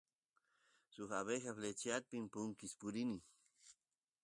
suk 0.93 1.11
abeja 1.19 1.51
flechyara 1.57 2.05
punkiy 2.31 2.73
apini 2.79 3.17